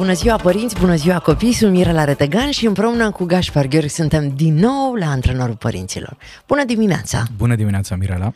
[0.00, 4.34] Bună ziua părinți, bună ziua copii, sunt Mirela Retegan și împreună cu Gaspar Gheorghi suntem
[4.36, 6.16] din nou la Antrenorul Părinților.
[6.46, 7.22] Bună dimineața!
[7.36, 8.32] Bună dimineața, Mirela!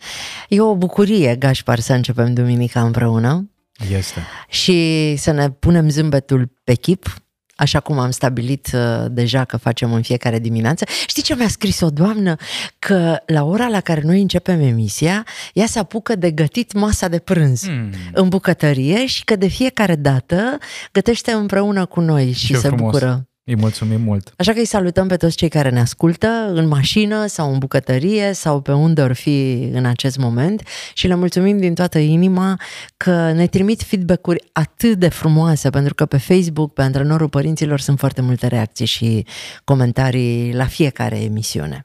[0.48, 3.50] E o bucurie, Gaspar, să începem duminica împreună.
[3.90, 4.20] Este.
[4.48, 7.23] Și să ne punem zâmbetul pe chip,
[7.56, 10.84] așa cum am stabilit uh, deja că facem în fiecare dimineață.
[11.06, 12.36] Știi ce mi-a scris o doamnă?
[12.78, 17.18] Că la ora la care noi începem emisia, ea se apucă de gătit masa de
[17.18, 17.90] prânz Mm.
[18.12, 20.58] în bucătărie și că de fiecare dată
[20.92, 22.80] gătește împreună cu noi și Ce se frumos.
[22.92, 23.28] bucură.
[23.46, 24.32] Îi mulțumim mult.
[24.36, 28.32] Așa că îi salutăm pe toți cei care ne ascultă în mașină sau în bucătărie
[28.32, 30.62] sau pe unde or fi în acest moment
[30.94, 32.60] și le mulțumim din toată inima
[32.96, 37.98] că ne trimit feedback-uri atât de frumoase pentru că pe Facebook, pe Antrenorul Părinților sunt
[37.98, 39.26] foarte multe reacții și
[39.64, 41.84] comentarii la fiecare emisiune.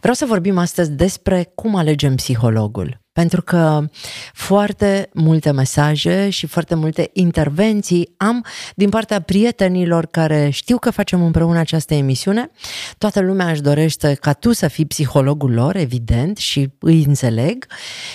[0.00, 3.00] Vreau să vorbim astăzi despre cum alegem psihologul.
[3.12, 3.88] Pentru că
[4.32, 11.22] foarte multe mesaje și foarte multe intervenții am din partea prietenilor care știu că facem
[11.22, 12.50] împreună această emisiune.
[12.98, 17.66] Toată lumea își dorește ca tu să fii psihologul lor, evident, și îi înțeleg.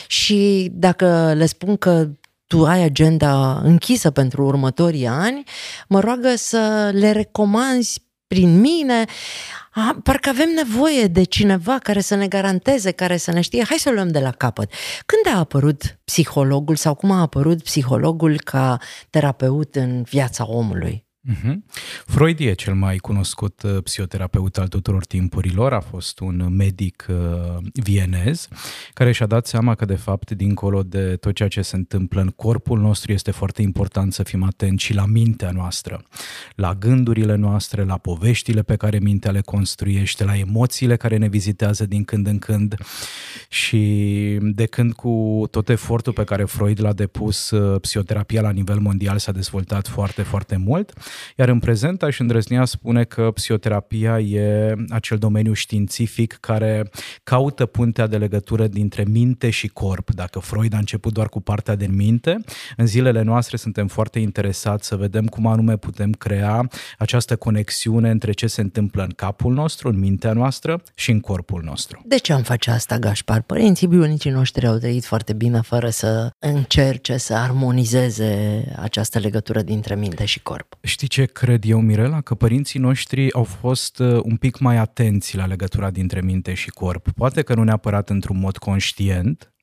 [0.07, 2.07] Și dacă le spun că
[2.47, 5.43] tu ai agenda închisă pentru următorii ani,
[5.87, 9.05] mă roagă să le recomanzi prin mine
[9.75, 13.63] a, parcă avem nevoie de cineva care să ne garanteze, care să ne știe.
[13.63, 14.71] Hai să o luăm de la capăt.
[15.05, 18.77] Când a apărut psihologul sau cum a apărut psihologul ca
[19.09, 21.02] terapeut în viața omului?
[21.25, 21.63] Mhm.
[22.05, 27.57] Freud e cel mai cunoscut uh, psihoterapeut al tuturor timpurilor, a fost un medic uh,
[27.73, 28.47] vienez
[28.93, 32.27] care și-a dat seama că de fapt dincolo de tot ceea ce se întâmplă în
[32.27, 36.05] corpul nostru este foarte important să fim atenți și la mintea noastră,
[36.55, 41.85] la gândurile noastre, la poveștile pe care mintea le construiește, la emoțiile care ne vizitează
[41.85, 42.75] din când în când
[43.49, 43.81] și
[44.41, 49.17] de când cu tot efortul pe care Freud l-a depus, uh, psihoterapia la nivel mondial
[49.17, 50.93] s-a dezvoltat foarte, foarte mult
[51.37, 56.89] iar în prezent aș îndrăznea spune că psihoterapia e acel domeniu științific care
[57.23, 60.11] caută puntea de legătură dintre minte și corp.
[60.11, 62.39] Dacă Freud a început doar cu partea de minte,
[62.77, 68.31] în zilele noastre suntem foarte interesați să vedem cum anume putem crea această conexiune între
[68.31, 72.01] ce se întâmplă în capul nostru, în mintea noastră și în corpul nostru.
[72.05, 73.41] De ce am face asta, Gașpar?
[73.41, 79.95] Părinții bionicii noștri au trăit foarte bine fără să încerce să armonizeze această legătură dintre
[79.95, 80.77] minte și corp.
[80.81, 82.21] Știți ce cred eu, Mirela?
[82.21, 86.69] Că părinții noștri au fost uh, un pic mai atenți la legătura dintre minte și
[86.69, 87.09] corp.
[87.09, 89.53] Poate că nu neapărat într-un mod conștient,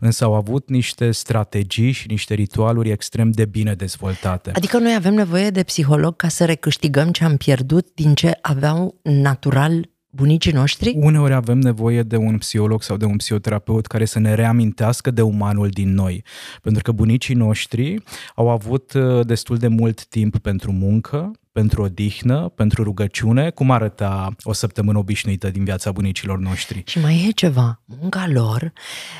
[0.00, 4.50] însă au avut niște strategii și niște ritualuri extrem de bine dezvoltate.
[4.54, 8.98] Adică noi avem nevoie de psiholog ca să recâștigăm ce am pierdut din ce aveau
[9.02, 10.94] natural bunicii noștri?
[10.96, 15.22] Uneori avem nevoie de un psiholog sau de un psihoterapeut care să ne reamintească de
[15.22, 16.24] umanul din noi.
[16.62, 18.02] Pentru că bunicii noștri
[18.34, 24.28] au avut uh, destul de mult timp pentru muncă, pentru odihnă, pentru rugăciune, cum arăta
[24.42, 26.82] o săptămână obișnuită din viața bunicilor noștri.
[26.86, 28.72] Și mai e ceva, munca lor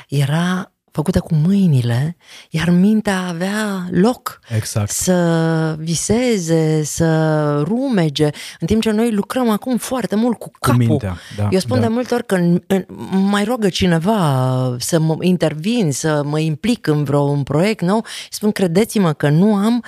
[0.07, 2.17] era făcută cu mâinile,
[2.49, 4.89] iar mintea avea loc Exact.
[4.89, 8.29] să viseze, să rumege,
[8.59, 10.85] în timp ce noi lucrăm acum foarte mult cu Cu capul.
[10.85, 11.87] mintea, da, Eu spun da.
[11.87, 12.85] de multe ori că în, în,
[13.29, 18.51] mai rogă cineva să mă intervin, să mă implic în vreo un proiect nou, spun
[18.51, 19.83] credeți-mă că nu am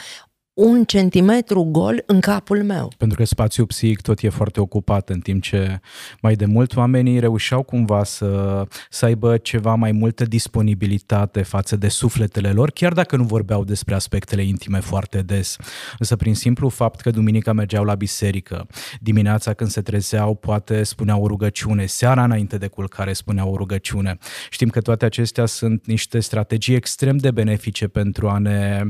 [0.54, 2.92] un centimetru gol în capul meu.
[2.98, 5.80] Pentru că spațiul psihic tot e foarte ocupat, în timp ce
[6.22, 11.88] mai de mult oamenii reușeau cumva să, să aibă ceva mai multă disponibilitate față de
[11.88, 15.56] sufletele lor, chiar dacă nu vorbeau despre aspectele intime foarte des.
[16.00, 18.68] Însă prin simplu fapt că duminica mergeau la biserică,
[19.00, 24.18] dimineața când se trezeau poate spuneau o rugăciune, seara înainte de culcare spuneau o rugăciune.
[24.50, 28.84] Știm că toate acestea sunt niște strategii extrem de benefice pentru a ne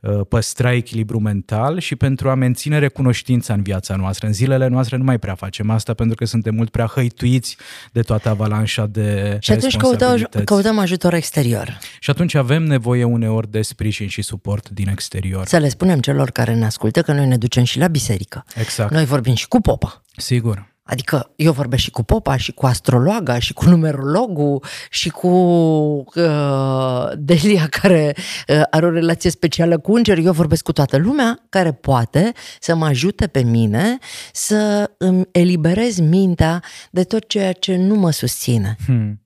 [0.00, 4.26] uh, păstra echilibru mental și pentru a menține recunoștința în viața noastră.
[4.26, 7.56] În zilele noastre nu mai prea facem asta pentru că suntem mult prea hăituiți
[7.92, 10.44] de toată avalanșa de Și atunci căutăm, responsabilități.
[10.44, 11.78] căutăm ajutor exterior.
[12.00, 15.46] Și atunci avem nevoie uneori de sprijin și suport din exterior.
[15.46, 18.44] Să le spunem celor care ne ascultă că noi ne ducem și la biserică.
[18.54, 18.92] Exact.
[18.92, 20.02] Noi vorbim și cu popa.
[20.16, 20.70] Sigur.
[20.84, 27.10] Adică eu vorbesc și cu popa, și cu astrologa, și cu numerologul, și cu uh,
[27.16, 28.14] Delia care
[28.48, 30.24] uh, are o relație specială cu îngeri.
[30.24, 33.98] Eu vorbesc cu toată lumea care poate să mă ajute pe mine
[34.32, 38.76] să îmi eliberez mintea de tot ceea ce nu mă susține.
[38.86, 39.16] Hmm.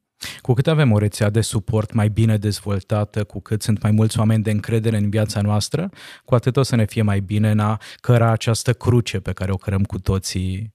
[0.40, 4.18] Cu cât avem o rețea de suport mai bine dezvoltată, cu cât sunt mai mulți
[4.18, 5.90] oameni de încredere în viața noastră,
[6.24, 9.52] cu atât o să ne fie mai bine în a căra această cruce pe care
[9.52, 10.74] o cărăm cu toții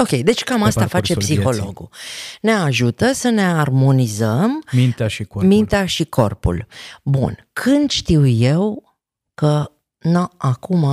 [0.00, 1.88] Ok, deci cam asta face psihologul.
[1.90, 2.38] Vieții.
[2.40, 5.48] Ne ajută să ne armonizăm mintea și corpul.
[5.48, 6.66] Mintea și corpul.
[7.02, 8.96] Bun, când știu eu
[9.34, 10.84] că na, acum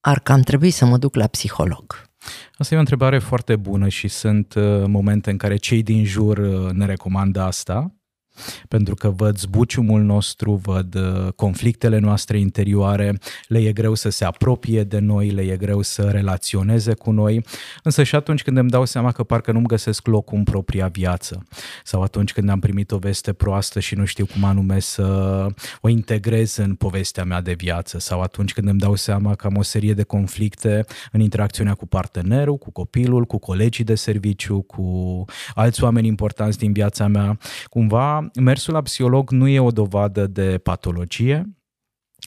[0.00, 2.06] ar cam trebui să mă duc la psiholog?
[2.56, 6.38] Asta e o întrebare foarte bună și sunt uh, momente în care cei din jur
[6.38, 7.92] uh, ne recomandă asta
[8.68, 13.18] pentru că văd zbuciumul nostru, văd uh, conflictele noastre interioare,
[13.48, 17.44] le e greu să se apropie de noi, le e greu să relaționeze cu noi,
[17.82, 21.46] însă și atunci când îmi dau seama că parcă nu-mi găsesc locul în propria viață
[21.84, 25.46] sau atunci când am primit o veste proastă și nu știu cum anume să
[25.80, 29.56] o integrez în povestea mea de viață sau atunci când îmi dau seama că am
[29.56, 35.24] o serie de conflicte în interacțiunea cu partenerul, cu copilul, cu colegii de serviciu, cu
[35.54, 37.38] alți oameni importanți din viața mea,
[37.70, 41.57] cumva mersul la psiholog nu e o dovadă de patologie,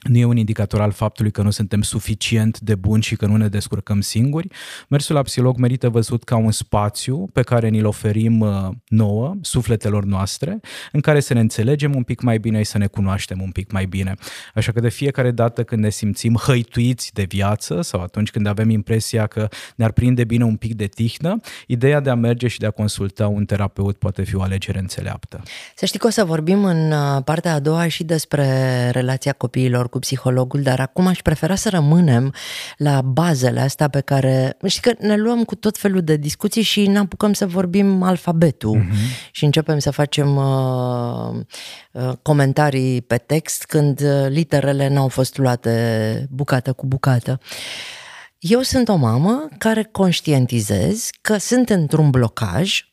[0.02, 3.36] nu e un indicator al faptului că nu suntem suficient de buni și că nu
[3.36, 4.48] ne descurcăm singuri.
[4.88, 10.04] Mersul la psiholog merită văzut ca un spațiu pe care ni-l oferim uh, nouă, sufletelor
[10.04, 10.60] noastre,
[10.92, 13.72] în care să ne înțelegem un pic mai bine și să ne cunoaștem un pic
[13.72, 14.14] mai bine.
[14.54, 18.70] Așa că de fiecare dată când ne simțim hăituiți de viață sau atunci când avem
[18.70, 22.66] impresia că ne-ar prinde bine un pic de tihnă, ideea de a merge și de
[22.66, 25.42] a consulta un terapeut poate fi o alegere înțeleaptă.
[25.76, 29.88] Să știi că o să vorbim în uh, partea a doua și despre relația copiilor
[29.92, 32.34] cu psihologul, dar acum aș prefera să rămânem
[32.76, 36.86] la bazele astea pe care, știi că ne luăm cu tot felul de discuții și
[36.86, 39.30] ne apucăm să vorbim alfabetul uh-huh.
[39.30, 41.40] și începem să facem uh,
[41.92, 47.40] uh, comentarii pe text când uh, literele n-au fost luate bucată cu bucată.
[48.38, 52.84] Eu sunt o mamă care conștientizez că sunt într-un blocaj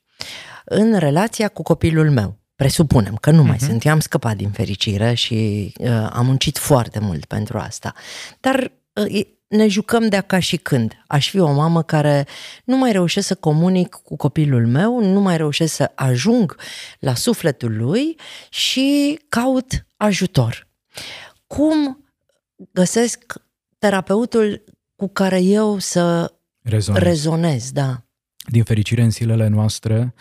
[0.66, 2.38] în relația cu copilul meu.
[2.59, 3.65] Presupunem că nu mai uh-huh.
[3.65, 7.94] sunt, eu am scăpat din fericire și uh, am muncit foarte mult pentru asta.
[8.39, 11.03] Dar uh, ne jucăm de ca și când.
[11.07, 12.27] Aș fi o mamă care
[12.63, 16.56] nu mai reușesc să comunic cu copilul meu, nu mai reușesc să ajung
[17.00, 18.15] la sufletul lui
[18.50, 20.67] și caut ajutor.
[21.47, 22.06] Cum
[22.71, 23.33] găsesc
[23.77, 24.63] terapeutul
[24.95, 28.03] cu care eu să rezonez, rezonez da.
[28.51, 30.13] Din fericire, în zilele noastre,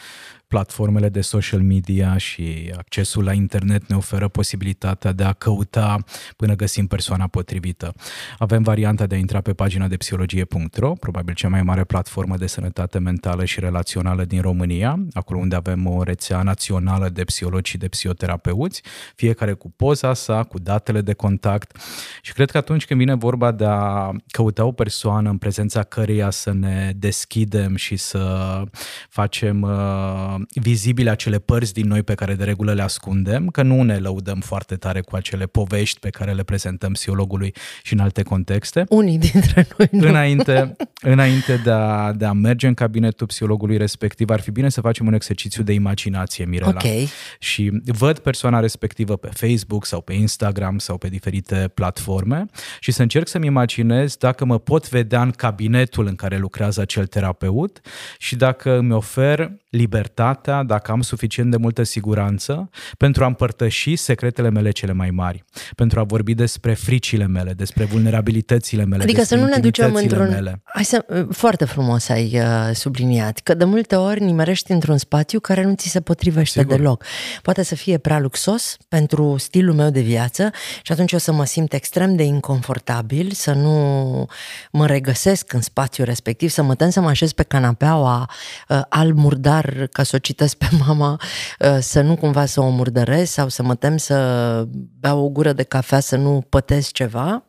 [0.48, 5.96] platformele de social media și accesul la internet ne oferă posibilitatea de a căuta
[6.36, 7.94] până găsim persoana potrivită.
[8.38, 12.46] Avem varianta de a intra pe pagina de psihologie.ro, probabil cea mai mare platformă de
[12.46, 17.78] sănătate mentală și relațională din România, acolo unde avem o rețea națională de psihologi și
[17.78, 18.82] de psihoterapeuți,
[19.14, 21.76] fiecare cu poza sa, cu datele de contact
[22.22, 26.30] și cred că atunci când vine vorba de a căuta o persoană în prezența căreia
[26.30, 28.62] să ne deschidem și să
[29.08, 33.82] facem uh, vizibile acele părți din noi pe care de regulă le ascundem, că nu
[33.82, 38.22] ne lăudăm foarte tare cu acele povești pe care le prezentăm psihologului și în alte
[38.22, 38.84] contexte.
[38.88, 40.08] Unii dintre noi nu.
[40.08, 44.80] Înainte, înainte de, a, de a merge în cabinetul psihologului respectiv, ar fi bine să
[44.80, 46.68] facem un exercițiu de imaginație, Mirela.
[46.68, 47.08] Okay.
[47.38, 52.46] Și văd persoana respectivă pe Facebook sau pe Instagram sau pe diferite platforme
[52.80, 57.06] și să încerc să-mi imaginez dacă mă pot vedea în cabinetul în care lucrează acel
[57.06, 57.80] terapeut
[58.18, 64.50] și dacă îmi ofer libertatea, dacă am suficient de multă siguranță pentru a împărtăși secretele
[64.50, 65.44] mele cele mai mari,
[65.76, 70.28] pentru a vorbi despre fricile mele, despre vulnerabilitățile mele, Adică să nu ne ducem într-un...
[70.28, 70.62] Mele.
[70.64, 71.26] Hai să...
[71.30, 75.88] Foarte frumos ai uh, subliniat, că de multe ori nimerești într-un spațiu care nu ți
[75.88, 76.76] se potrivește Sigur.
[76.76, 77.04] deloc.
[77.42, 80.50] Poate să fie prea luxos pentru stilul meu de viață
[80.82, 84.28] și atunci o să mă simt extrem de inconfortabil, să nu
[84.72, 88.30] mă regăsesc în spațiul respectiv, să mă tem să mă așez pe canapeaua
[88.68, 89.57] uh, al murdar
[89.92, 91.20] ca să o citesc pe mama,
[91.58, 94.66] uh, să nu cumva să o murdăresc sau să mă tem să
[95.00, 97.44] beau o gură de cafea să nu pătesc ceva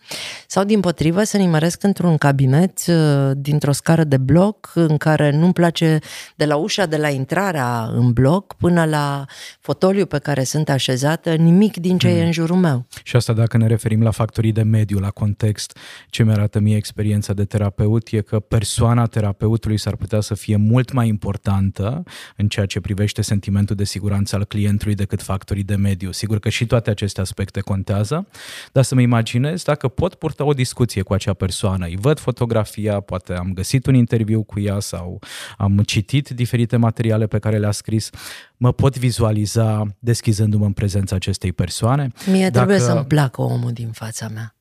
[0.47, 5.53] sau din potrivă să nimeresc într-un cabinet uh, dintr-o scară de bloc în care nu-mi
[5.53, 5.99] place
[6.35, 9.25] de la ușa de la intrarea în bloc până la
[9.59, 12.17] fotoliu pe care sunt așezată, nimic din ce hmm.
[12.17, 12.85] e în jurul meu.
[13.03, 15.77] Și asta dacă ne referim la factorii de mediu, la context,
[16.09, 20.91] ce mi-arată mie experiența de terapeut e că persoana terapeutului s-ar putea să fie mult
[20.91, 25.75] mai importantă importantă în ceea ce privește sentimentul de siguranță al clientului decât factorii de
[25.75, 26.11] mediu.
[26.11, 28.27] Sigur că și toate aceste aspecte contează,
[28.71, 33.33] dar să-mi imaginez dacă pot purta o discuție cu acea persoană, îi văd fotografia, poate
[33.33, 35.19] am găsit un interviu cu ea sau
[35.57, 38.09] am citit diferite materiale pe care le-a scris,
[38.57, 42.11] mă pot vizualiza deschizându-mă în prezența acestei persoane.
[42.25, 42.65] Mie dacă...
[42.65, 44.53] trebuie să-mi placă omul din fața mea.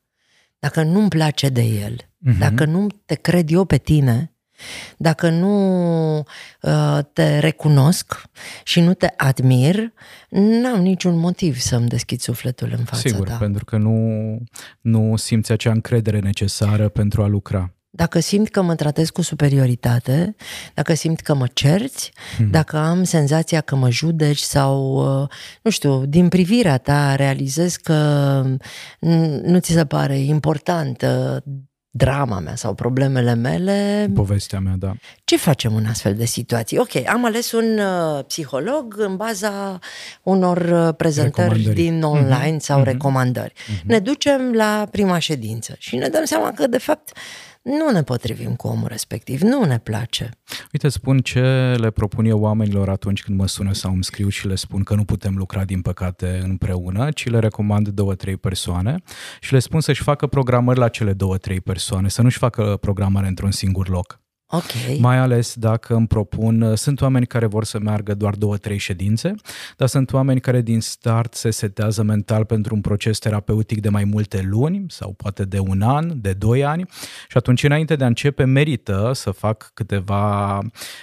[0.59, 2.37] Dacă nu-mi place de el, uh-huh.
[2.39, 4.33] dacă nu te cred eu pe tine,
[4.97, 6.17] dacă nu
[6.61, 8.21] uh, te recunosc
[8.63, 9.93] și nu te admir,
[10.29, 13.35] n-am niciun motiv să-mi deschid sufletul în fața Sigur, ta.
[13.35, 14.37] pentru că nu,
[14.81, 17.73] nu simți acea încredere necesară pentru a lucra.
[17.91, 20.35] Dacă simt că mă tratez cu superioritate,
[20.73, 22.51] dacă simt că mă cerți, hmm.
[22.51, 25.29] dacă am senzația că mă judeci sau, uh,
[25.61, 28.41] nu știu, din privirea ta realizez că
[29.43, 31.43] nu ți se pare importantă
[31.91, 34.09] drama mea sau problemele mele.
[34.13, 34.93] Povestea mea, da.
[35.23, 36.77] Ce facem în astfel de situații?
[36.77, 39.79] Ok, am ales un uh, psiholog în baza
[40.23, 42.59] unor uh, prezentări din online mm-hmm.
[42.59, 42.83] sau mm-hmm.
[42.83, 43.53] recomandări.
[43.53, 43.83] Mm-hmm.
[43.83, 47.17] Ne ducem la prima ședință și ne dăm seama că, de fapt,
[47.69, 50.29] nu ne potrivim cu omul respectiv, nu ne place.
[50.73, 51.41] Uite, spun ce
[51.77, 54.95] le propun eu oamenilor atunci când mă sună sau îmi scriu și le spun că
[54.95, 58.95] nu putem lucra, din păcate, împreună, ci le recomand două, trei persoane
[59.39, 63.27] și le spun să-și facă programări la cele două, trei persoane, să nu-și facă programare
[63.27, 64.19] într-un singur loc.
[64.51, 64.97] Okay.
[64.99, 69.33] Mai ales dacă îmi propun, sunt oameni care vor să meargă doar două, trei ședințe,
[69.77, 74.03] dar sunt oameni care din start se setează mental pentru un proces terapeutic de mai
[74.03, 76.85] multe luni sau poate de un an, de doi ani
[77.27, 80.59] și atunci înainte de a începe merită să fac câteva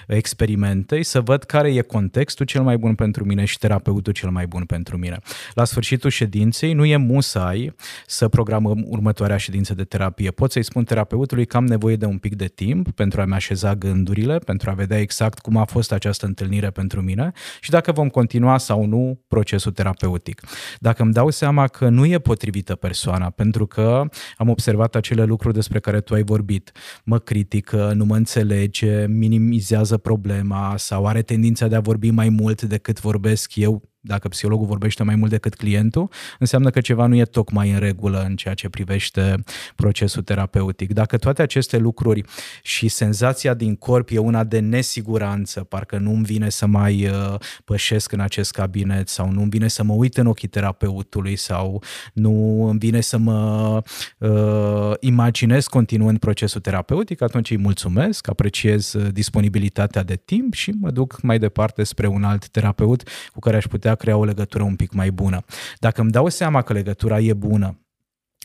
[0.07, 4.47] experimente, să văd care e contextul cel mai bun pentru mine și terapeutul cel mai
[4.47, 5.19] bun pentru mine.
[5.55, 7.75] La sfârșitul ședinței nu e musai
[8.07, 10.31] să programăm următoarea ședință de terapie.
[10.31, 13.75] Pot să-i spun terapeutului că am nevoie de un pic de timp pentru a așeza
[13.75, 18.09] gândurile pentru a vedea exact cum a fost această întâlnire pentru mine și dacă vom
[18.09, 20.43] continua sau nu procesul terapeutic.
[20.79, 24.03] Dacă îmi dau seama că nu e potrivită persoana, pentru că
[24.37, 26.73] am observat acele lucruri despre care tu ai vorbit,
[27.05, 32.63] mă critică, nu mă înțelege, minimizează problema sau are tendința de a vorbi mai mult
[32.63, 37.25] decât vorbesc eu dacă psihologul vorbește mai mult decât clientul, înseamnă că ceva nu e
[37.25, 39.35] tocmai în regulă în ceea ce privește
[39.75, 40.93] procesul terapeutic.
[40.93, 42.23] Dacă toate aceste lucruri
[42.63, 47.35] și senzația din corp e una de nesiguranță, parcă nu-mi vine să mai uh,
[47.65, 51.83] pășesc în acest cabinet sau nu-mi vine să mă uit în ochii terapeutului sau
[52.13, 53.83] nu îmi vine să mă
[54.19, 60.91] uh, imaginez continuând procesul terapeutic, atunci îi mulțumesc, apreciez uh, disponibilitatea de timp și mă
[60.91, 64.77] duc mai departe spre un alt terapeut cu care aș putea crea o legătură un
[64.77, 65.45] pic mai bună.
[65.79, 67.86] Dacă îmi dau seama că legătura e bună,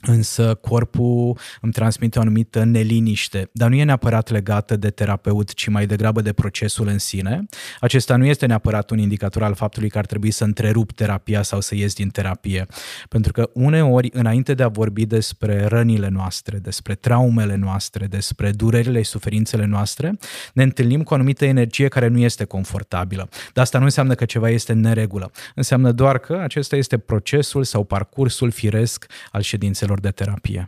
[0.02, 5.68] însă corpul îmi transmite o anumită neliniște, dar nu e neapărat legată de terapeut, ci
[5.68, 7.46] mai degrabă de procesul în sine.
[7.80, 11.62] Acesta nu este neapărat un indicator al faptului că ar trebui să întrerup terapia sau
[11.62, 12.66] să ies din terapie,
[13.10, 19.02] pentru că uneori, înainte de a vorbi despre rănile noastre, despre traumele noastre, despre durerile
[19.02, 20.18] și suferințele noastre,
[20.54, 23.30] ne întâlnim cu o anumită energie care nu este confortabilă.
[23.54, 25.32] Dar asta nu înseamnă că ceva este în neregulă.
[25.56, 30.68] Înseamnă doar că acesta este procesul sau parcursul firesc al ședințelor de terapie.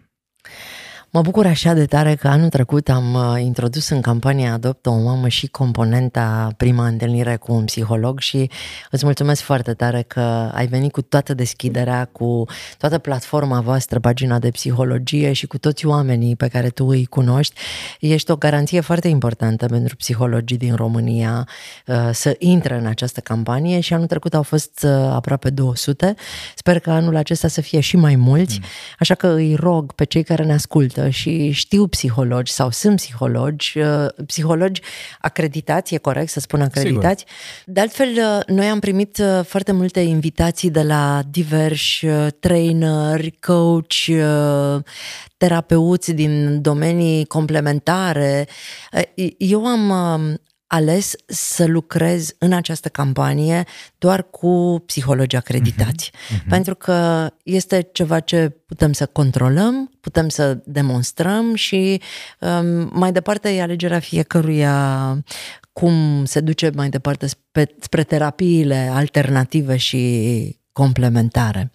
[1.16, 4.98] Mă bucur așa de tare că anul trecut am uh, introdus în campania Adoptă o
[4.98, 8.50] mamă și componenta prima întâlnire cu un psiholog și
[8.92, 10.20] îți mulțumesc foarte tare că
[10.54, 12.46] ai venit cu toată deschiderea, cu
[12.78, 17.54] toată platforma voastră, pagina de psihologie și cu toți oamenii pe care tu îi cunoști.
[18.00, 21.48] Ești o garanție foarte importantă pentru psihologii din România
[21.88, 26.16] uh, să intre în această campanie și anul trecut au fost uh, aproape 200.
[26.56, 28.66] Sper că anul acesta să fie și mai mulți, mm.
[29.00, 33.80] așa că îi rog pe cei care ne ascultă și știu psihologi sau sunt psihologi,
[33.80, 34.82] uh, psihologi
[35.20, 37.26] acreditați, e corect să spun acreditați.
[37.28, 37.74] Sigur.
[37.74, 42.06] De altfel, uh, noi am primit uh, foarte multe invitații de la diversi
[42.40, 43.94] traineri, coach,
[45.38, 48.48] terapeuți din domenii complementare.
[49.38, 49.92] Eu am
[50.74, 53.64] ales să lucrez în această campanie
[53.98, 56.12] doar cu psihologi acreditați.
[56.12, 56.50] Uh-huh, uh-huh.
[56.50, 62.02] Pentru că este ceva ce putem să controlăm, putem să demonstrăm și
[62.40, 65.18] um, mai departe e alegerea fiecăruia
[65.74, 71.72] cum se duce mai departe spre, spre terapiile alternative și complementare.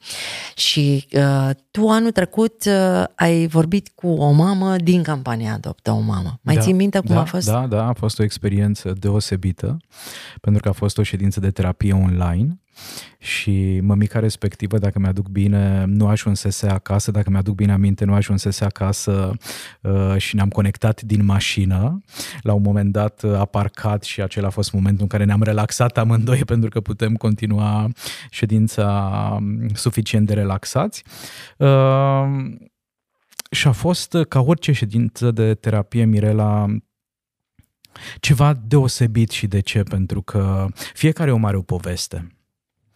[0.57, 6.01] Și uh, tu anul trecut uh, ai vorbit cu o mamă din campania Adoptă o
[6.01, 6.39] mamă.
[6.43, 7.47] Mai da, ții minte cum da, a fost?
[7.47, 9.77] Da, da, a fost o experiență deosebită,
[10.41, 12.59] pentru că a fost o ședință de terapie online
[13.19, 18.65] și mămica respectivă, dacă mi-aduc bine, nu ajunsese acasă, dacă mi-aduc bine aminte, nu ajunsese
[18.65, 19.33] acasă
[19.81, 22.03] uh, și ne-am conectat din mașină.
[22.41, 25.99] La un moment dat a parcat și acela a fost momentul în care ne-am relaxat
[25.99, 27.89] amândoi pentru că putem continua
[28.31, 28.89] ședința
[29.41, 31.05] um, suficient de relaxați.
[31.57, 32.27] Uh,
[33.51, 36.67] și a fost, ca orice ședință de terapie, Mirela,
[38.21, 39.83] ceva deosebit și de ce?
[39.83, 42.38] Pentru că fiecare om are o poveste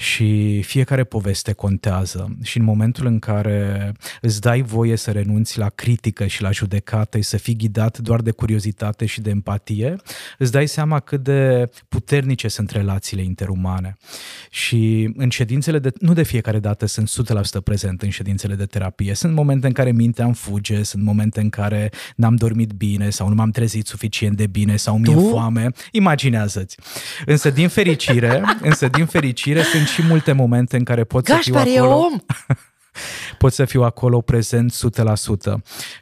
[0.00, 5.68] și fiecare poveste contează și în momentul în care îți dai voie să renunți la
[5.68, 9.96] critică și la judecată și să fii ghidat doar de curiozitate și de empatie,
[10.38, 13.96] îți dai seama cât de puternice sunt relațiile interumane.
[14.50, 17.10] Și în ședințele de, nu de fiecare dată sunt
[17.58, 19.14] 100% prezent în ședințele de terapie.
[19.14, 23.28] Sunt momente în care mintea îmi fuge, sunt momente în care n-am dormit bine sau
[23.28, 25.28] nu m-am trezit suficient de bine sau mi-e tu?
[25.28, 25.70] foame.
[25.90, 26.76] Imaginează-ți.
[27.26, 31.68] Însă din fericire, însă din fericire sunt și multe momente în care pot Gașpar să
[31.68, 32.00] fiu acolo.
[32.00, 32.18] E om.
[33.38, 34.74] pot să fiu acolo prezent 100%.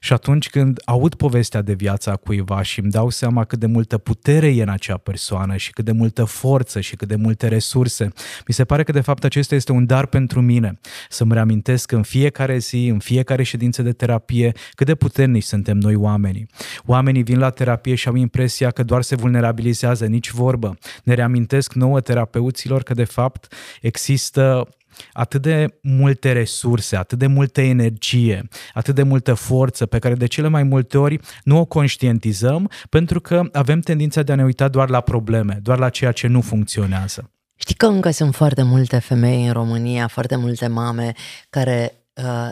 [0.01, 3.99] Și atunci când aud povestea de viața cuiva și îmi dau seama cât de multă
[3.99, 8.09] putere e în acea persoană și cât de multă forță și cât de multe resurse,
[8.47, 10.79] mi se pare că de fapt acesta este un dar pentru mine.
[11.09, 15.95] Să-mi reamintesc în fiecare zi, în fiecare ședință de terapie, cât de puternici suntem noi
[15.95, 16.47] oamenii.
[16.87, 20.77] Oamenii vin la terapie și au impresia că doar se vulnerabilizează, nici vorbă.
[21.05, 24.69] Ne reamintesc nouă terapeuților că de fapt există
[25.13, 30.27] atât de multe resurse, atât de multă energie, atât de multă forță pe care de
[30.27, 34.69] cele mai multe ori nu o conștientizăm pentru că avem tendința de a ne uita
[34.69, 37.31] doar la probleme, doar la ceea ce nu funcționează.
[37.57, 41.13] Știi că încă sunt foarte multe femei în România, foarte multe mame
[41.51, 42.49] care uh,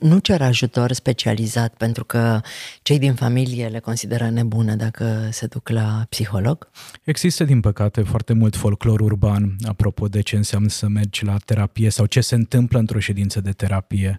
[0.00, 2.40] nu cer ajutor specializat pentru că
[2.82, 6.68] cei din familie le consideră nebune dacă se duc la psiholog?
[7.04, 11.88] Există, din păcate, foarte mult folclor urban apropo de ce înseamnă să mergi la terapie
[11.88, 14.18] sau ce se întâmplă într-o ședință de terapie.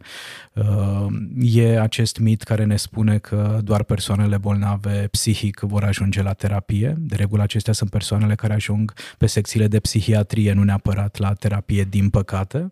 [0.54, 1.06] Uh,
[1.42, 6.94] e acest mit care ne spune că doar persoanele bolnave psihic vor ajunge la terapie.
[6.98, 11.84] De regulă, acestea sunt persoanele care ajung pe secțiile de psihiatrie, nu neapărat la terapie,
[11.84, 12.72] din păcate.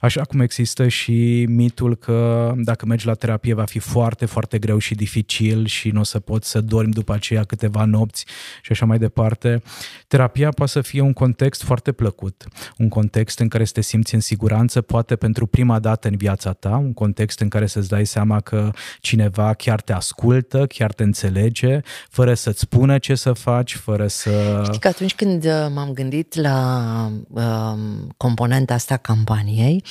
[0.00, 4.78] Așa cum există și mitul că dacă mergi la terapie va fi foarte, foarte greu
[4.78, 8.26] și dificil și nu o să poți să dormi după aceea câteva nopți
[8.62, 9.62] și așa mai departe.
[10.08, 12.44] Terapia poate să fie un context foarte plăcut,
[12.78, 16.52] un context în care să te simți în siguranță, poate pentru prima dată în viața
[16.52, 18.70] ta, un context în care să-ți dai seama că
[19.00, 24.62] cineva chiar te ascultă, chiar te înțelege, fără să-ți spună ce să faci, fără să...
[24.64, 27.78] Știi că atunci când uh, m-am gândit la uh,
[28.16, 29.84] componenta asta campaniei,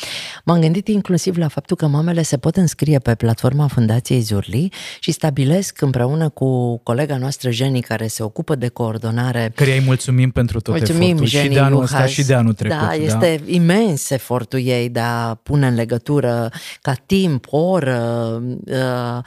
[0.46, 5.12] m-am gândit inclusiv la faptul că mamele se pot înscrie pe platforma Fundației Zurli și
[5.12, 9.52] stabilesc împreună cu colega noastră Jenny, care se ocupă de coordonare.
[9.56, 12.54] Care îi mulțumim pentru tot mulțumim, efortul Jenny și de anul ăsta și de anul
[12.54, 12.78] trecut.
[12.78, 13.52] Da, este da.
[13.52, 16.50] imens efortul ei de a pune în legătură
[16.82, 19.24] ca timp, oră, uh,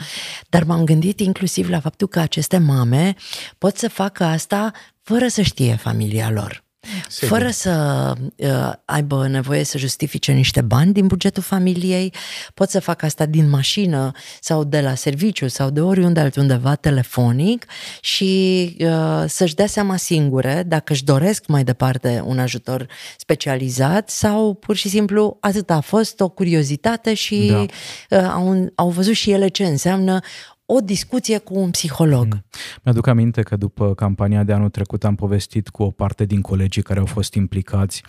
[0.49, 3.15] dar m-am gândit inclusiv la faptul că aceste mame
[3.59, 6.67] pot să facă asta fără să știe familia lor.
[7.09, 7.39] Sigur.
[7.39, 12.15] fără să uh, aibă nevoie să justifice niște bani din bugetul familiei,
[12.55, 17.67] pot să fac asta din mașină sau de la serviciu sau de oriunde altundeva telefonic
[18.01, 24.55] și uh, să-și dea seama singure dacă își doresc mai departe un ajutor specializat sau
[24.55, 28.19] pur și simplu atât a fost o curiozitate și da.
[28.19, 30.21] uh, au, au văzut și ele ce înseamnă
[30.71, 32.25] o discuție cu un psiholog.
[32.25, 32.45] Mm.
[32.83, 36.83] Mi-aduc aminte că după campania de anul trecut am povestit cu o parte din colegii
[36.83, 38.03] care au fost implicați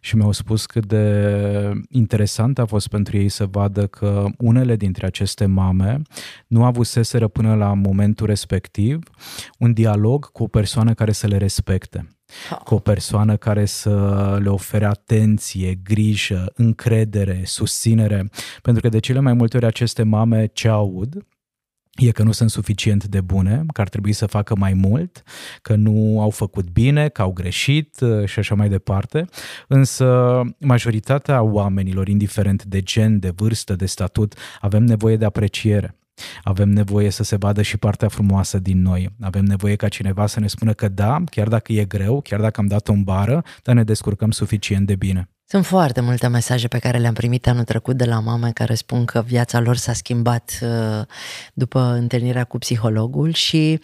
[0.00, 5.06] și mi-au spus cât de interesant a fost pentru ei să vadă că unele dintre
[5.06, 6.02] aceste mame
[6.46, 8.98] nu avuseseră până la momentul respectiv
[9.58, 12.08] un dialog cu o persoană care să le respecte
[12.64, 13.90] cu o persoană care să
[14.42, 18.30] le ofere atenție, grijă, încredere, susținere.
[18.62, 21.24] Pentru că de cele mai multe ori aceste mame ce aud
[21.96, 25.22] e că nu sunt suficient de bune, că ar trebui să facă mai mult,
[25.62, 29.24] că nu au făcut bine, că au greșit uh, și așa mai departe.
[29.68, 35.96] Însă majoritatea oamenilor, indiferent de gen, de vârstă, de statut, avem nevoie de apreciere.
[36.42, 39.14] Avem nevoie să se vadă și partea frumoasă din noi.
[39.20, 42.60] Avem nevoie ca cineva să ne spună că da, chiar dacă e greu, chiar dacă
[42.60, 45.28] am dat o bară, dar ne descurcăm suficient de bine.
[45.46, 49.04] Sunt foarte multe mesaje pe care le-am primit anul trecut de la mame care spun
[49.04, 51.06] că viața lor s-a schimbat uh,
[51.54, 53.80] după întâlnirea cu psihologul și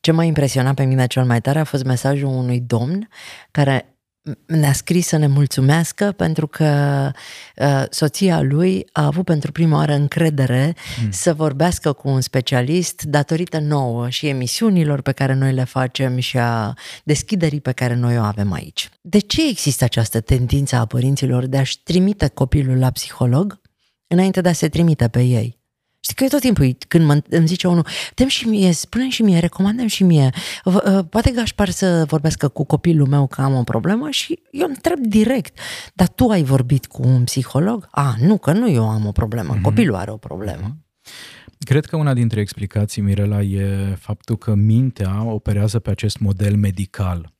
[0.00, 3.08] ce m-a impresionat pe mine cel mai tare a fost mesajul unui domn
[3.50, 3.93] care
[4.46, 7.10] ne-a scris să ne mulțumească pentru că
[7.56, 11.10] uh, soția lui a avut pentru prima oară încredere mm.
[11.10, 16.38] să vorbească cu un specialist datorită nouă și emisiunilor pe care noi le facem și
[16.38, 18.88] a deschiderii pe care noi o avem aici.
[19.00, 23.60] De ce există această tendință a părinților de a-și trimite copilul la psiholog
[24.06, 25.62] înainte de a se trimite pe ei?
[26.04, 29.22] Știi că eu tot timpul când mă, îmi zice unul, tem și mie, spune și
[29.22, 30.30] mie, recomandăm și mie,
[30.66, 34.98] ă, poate Gașpar să vorbească cu copilul meu că am o problemă și eu întreb
[34.98, 35.58] direct,
[35.94, 37.88] dar tu ai vorbit cu un psiholog?
[37.90, 39.62] A, nu, că nu eu am o problemă, mm-hmm.
[39.62, 40.76] copilul are o problemă.
[41.58, 47.33] Cred că una dintre explicații, Mirela, e faptul că mintea operează pe acest model medical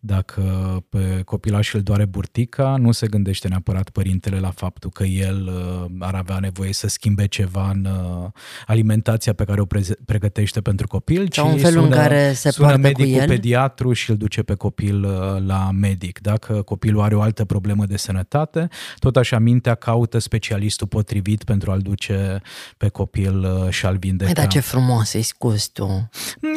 [0.00, 0.42] dacă
[0.88, 5.90] pe copilaș îl doare burtica, nu se gândește neapărat părintele la faptul că el uh,
[5.98, 8.30] ar avea nevoie să schimbe ceva în uh,
[8.66, 9.66] alimentația pe care o
[10.04, 13.28] pregătește pentru copil, Sau ci în felul sună, în care se sună medicul cu el.
[13.28, 16.20] pediatru și îl duce pe copil uh, la medic.
[16.20, 21.70] Dacă copilul are o altă problemă de sănătate, tot așa mintea caută specialistul potrivit pentru
[21.70, 22.40] a-l duce
[22.76, 24.32] pe copil și a-l vindeca.
[24.32, 26.08] Păi, dar ce frumos îi scuz tu!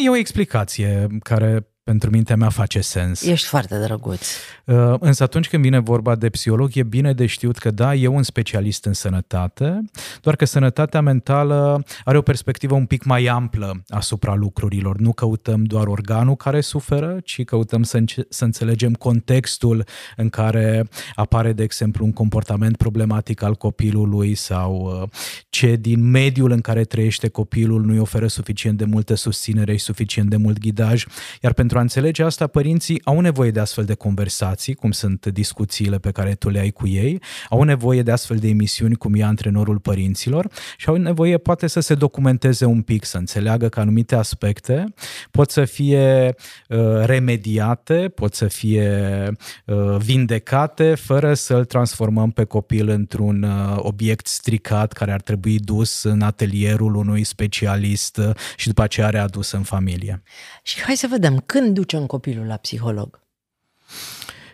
[0.06, 3.22] E o explicație care pentru mintea mea face sens.
[3.22, 4.28] Ești foarte drăguț.
[4.66, 8.08] Uh, însă atunci când vine vorba de psiholog, e bine de știut că da, e
[8.08, 9.82] un specialist în sănătate,
[10.22, 14.98] doar că sănătatea mentală are o perspectivă un pic mai amplă asupra lucrurilor.
[14.98, 20.88] Nu căutăm doar organul care suferă, ci căutăm să, înce- să înțelegem contextul în care
[21.16, 25.10] apare, de exemplu, un comportament problematic al copilului sau uh,
[25.50, 30.30] ce din mediul în care trăiește copilul nu-i oferă suficient de multă susținere și suficient
[30.30, 31.06] de mult ghidaj,
[31.42, 35.26] iar pentru pentru a înțelege asta, părinții au nevoie de astfel de conversații, cum sunt
[35.26, 39.14] discuțiile pe care tu le ai cu ei, au nevoie de astfel de emisiuni, cum
[39.14, 43.80] e antrenorul părinților și au nevoie poate să se documenteze un pic, să înțeleagă că
[43.80, 44.94] anumite aspecte
[45.32, 46.36] pot să fie
[46.70, 49.32] uh, remediate, pot să fie
[49.66, 56.04] uh, vindecate, fără să-l transformăm pe copil într-un uh, obiect stricat care ar trebui dus
[56.04, 60.24] în atelierul unui specialist uh, și după aceea readus în familie.
[60.64, 63.25] Și hai să vedem, când când ducem copilul la psiholog?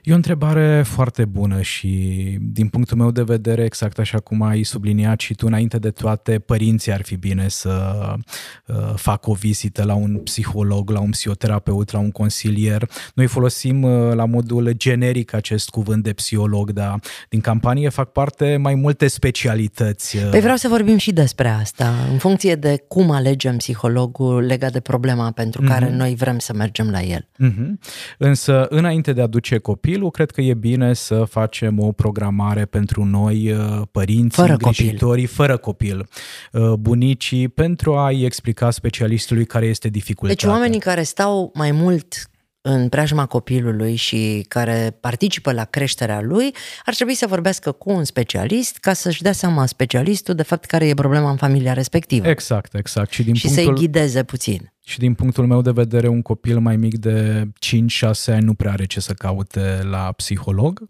[0.04, 1.88] E o întrebare foarte bună și
[2.42, 6.40] din punctul meu de vedere, exact așa cum ai subliniat și tu, înainte de toate,
[6.40, 7.96] părinții ar fi bine să
[8.68, 12.90] uh, facă o vizită la un psiholog, la un psihoterapeut, la un consilier.
[13.14, 18.58] Noi folosim uh, la modul generic acest cuvânt de psiholog, dar din campanie fac parte
[18.58, 20.18] mai multe specialități.
[20.18, 24.80] Păi vreau să vorbim și despre asta, în funcție de cum alegem psihologul legat de
[24.80, 25.96] problema pentru care mm-hmm.
[25.96, 27.28] noi vrem să mergem la el.
[27.44, 27.80] Mm-hmm.
[28.18, 32.66] Însă, înainte de a duce copii copilul, cred că e bine să facem o programare
[32.66, 35.36] pentru noi, uh, părinții, fără îngrijitorii, copil.
[35.36, 36.08] fără copil,
[36.52, 40.48] uh, bunicii, pentru a-i explica specialistului care este dificultatea.
[40.48, 46.56] Deci oamenii care stau mai mult în preajma copilului și care participă la creșterea lui,
[46.86, 50.88] ar trebui să vorbească cu un specialist ca să-și dea seama specialistul de fapt care
[50.88, 52.28] e problema în familia respectivă.
[52.28, 53.12] Exact, exact.
[53.12, 53.66] Și, din și punctul...
[53.66, 54.74] să-i ghideze puțin.
[54.92, 57.48] Și din punctul meu de vedere, un copil mai mic de
[58.00, 60.90] 5-6 ani nu prea are ce să caute la psiholog.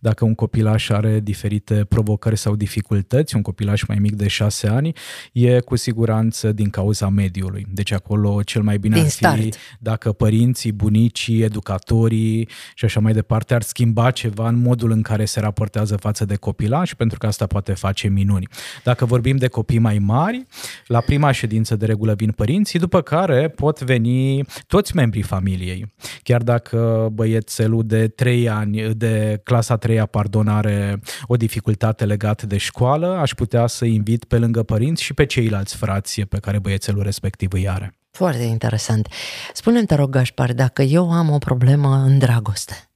[0.00, 4.92] Dacă un copilaș are diferite provocări sau dificultăți, un copilaș mai mic de 6 ani,
[5.32, 7.66] e cu siguranță din cauza mediului.
[7.72, 9.56] Deci acolo cel mai bine din ar fi start.
[9.78, 15.24] dacă părinții, bunicii, educatorii și așa mai departe ar schimba ceva în modul în care
[15.24, 18.48] se raportează față de copilaș, pentru că asta poate face minuni.
[18.84, 20.46] Dacă vorbim de copii mai mari,
[20.86, 25.94] la prima ședință de regulă vin părinții, după care pot veni toți membrii familiei.
[26.22, 32.56] Chiar dacă băiețelul de 3 ani, de clasa 3 pardon, are o dificultate legată de
[32.56, 37.02] școală, aș putea să invit pe lângă părinți și pe ceilalți frați pe care băiețelul
[37.02, 37.94] respectiv îi are.
[38.10, 39.08] Foarte interesant.
[39.52, 42.89] Spune-mi, te rog, Gașpar, dacă eu am o problemă în dragoste,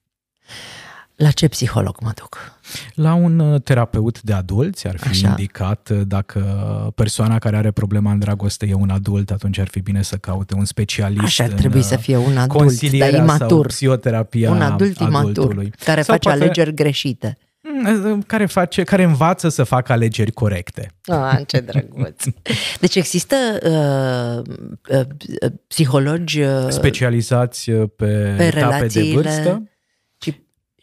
[1.16, 2.58] la ce psiholog mă duc?
[2.94, 5.28] La un uh, terapeut de adulți ar fi Așa.
[5.28, 6.40] indicat uh, dacă
[6.94, 10.54] persoana care are problema în dragoste e un adult, atunci ar fi bine să caute
[10.54, 13.48] un specialist Așa ar trebui să fie un adult, dar imatur.
[13.48, 16.42] Sau psihoterapia Un adult imatur, care sau face poate...
[16.42, 20.90] alegeri greșite mm, uh, care face, care învață să facă alegeri corecte.
[21.06, 22.24] Ah, ce drăguț.
[22.80, 24.54] Deci există uh,
[24.98, 25.06] uh,
[25.66, 29.62] psihologi uh, specializați pe, pe etape de vârstă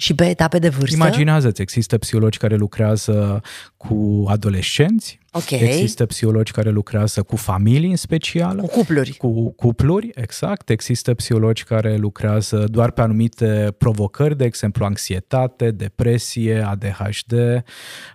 [0.01, 0.95] și pe etape de vârstă?
[0.95, 3.41] Imaginează-ți, există psihologi care lucrează
[3.77, 5.51] cu adolescenți, Ok.
[5.51, 8.57] Există psihologi care lucrează cu familii în special.
[8.57, 9.11] Cu cupluri.
[9.17, 10.69] Cu cupluri, exact.
[10.69, 17.63] Există psihologi care lucrează doar pe anumite provocări, de exemplu anxietate, depresie, ADHD,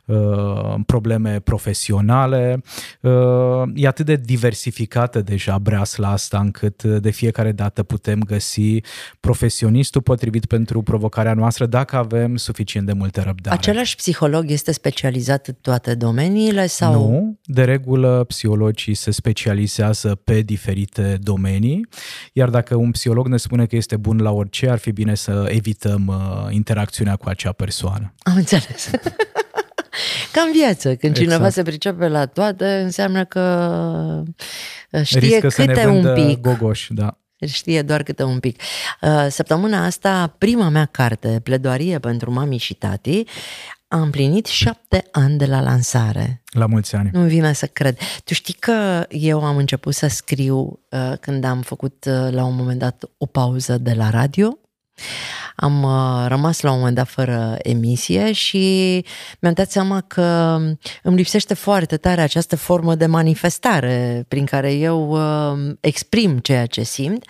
[0.04, 2.62] uh, probleme profesionale.
[3.00, 3.12] Uh,
[3.74, 8.80] e atât de diversificată deja breasla asta încât de fiecare dată putem găsi
[9.20, 13.56] profesionistul potrivit pentru provocarea noastră dacă avem suficient de multă răbdare.
[13.56, 16.92] Același psiholog este specializat în toate domeniile sau?
[16.92, 17.05] Nu,
[17.44, 21.86] de regulă psihologii se specializează pe diferite domenii,
[22.32, 25.46] iar dacă un psiholog ne spune că este bun la orice, ar fi bine să
[25.48, 28.14] evităm uh, interacțiunea cu acea persoană.
[28.18, 28.90] Am înțeles.
[30.32, 31.18] Ca în viață, când exact.
[31.18, 33.42] cineva se pricepe la toate, înseamnă că
[34.90, 36.40] uh, știe Riscă câte să ne un pic.
[36.40, 37.18] gogoși, da.
[37.46, 38.60] Știe doar câte un pic.
[39.00, 43.24] Uh, săptămâna asta, prima mea carte, Pledoarie pentru mami și tati,
[43.88, 46.42] a împlinit șapte ani de la lansare.
[46.52, 47.10] La mulți ani.
[47.12, 47.98] Nu vine să cred.
[48.24, 52.54] Tu știi că eu am început să scriu uh, când am făcut uh, la un
[52.56, 54.58] moment dat o pauză de la radio
[55.56, 59.04] am uh, rămas la un moment dat fără emisie și
[59.40, 60.58] mi-am dat seama că
[61.02, 66.82] îmi lipsește foarte tare această formă de manifestare prin care eu uh, exprim ceea ce
[66.82, 67.24] simt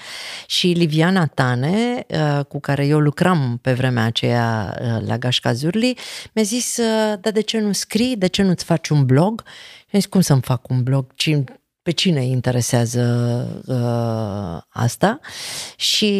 [0.47, 5.97] și Liviana Tane, uh, cu care eu lucram pe vremea aceea la Gașca Zurli,
[6.33, 6.79] mi-a zis,
[7.21, 9.43] da, de ce nu scrii, de ce nu-ți faci un blog?
[9.77, 11.15] Și am zis, cum să-mi fac un blog?
[11.87, 13.05] Pe cine interesează
[13.67, 15.21] uh, asta
[15.77, 16.13] și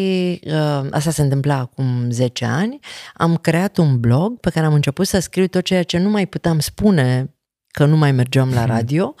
[0.45, 2.79] uh, asta se întâmpla acum 10 ani.
[3.13, 6.25] Am creat un blog pe care am început să scriu tot ceea ce nu mai
[6.25, 7.36] puteam spune
[7.77, 9.15] că nu mai mergeam la radio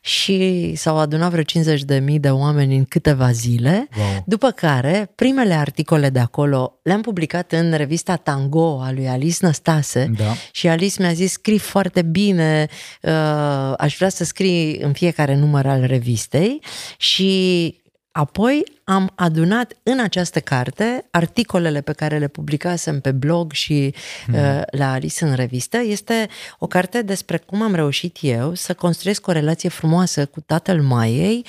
[0.00, 4.22] și s-au adunat vreo 50 de mii de oameni în câteva zile, wow.
[4.26, 10.10] după care primele articole de acolo le-am publicat în revista Tango a lui Alice Năstase
[10.16, 10.32] da.
[10.52, 12.66] și Alice mi-a zis scrii foarte bine,
[13.02, 16.60] uh, aș vrea să scrii în fiecare număr al revistei
[16.96, 17.81] și
[18.12, 23.94] Apoi am adunat în această carte articolele pe care le publicasem pe blog și
[24.26, 24.34] mm.
[24.34, 25.78] uh, la Alice în revistă.
[25.78, 30.82] Este o carte despre cum am reușit eu să construiesc o relație frumoasă cu tatăl
[30.82, 31.46] Maiei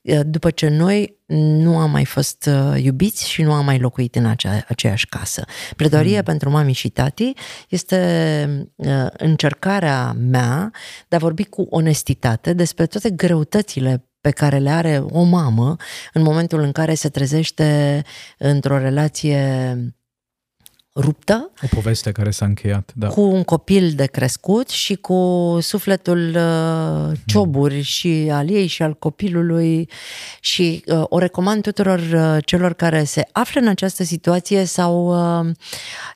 [0.00, 4.14] uh, după ce noi nu am mai fost uh, iubiți și nu am mai locuit
[4.14, 5.44] în acea, aceeași casă.
[5.76, 6.22] Pledoarie mm.
[6.22, 7.32] pentru mami și tati
[7.68, 10.70] este uh, încercarea mea
[11.08, 15.76] de a vorbi cu onestitate despre toate greutățile pe care le are o mamă
[16.12, 18.02] în momentul în care se trezește
[18.38, 19.74] într-o relație
[21.00, 21.50] ruptă.
[21.62, 23.06] O poveste care s-a încheiat, da.
[23.08, 27.82] Cu un copil de crescut și cu sufletul uh, cioburi mm.
[27.82, 29.88] și al ei și al copilului
[30.40, 35.06] și uh, o recomand tuturor uh, celor care se află în această situație sau
[35.40, 35.54] uh,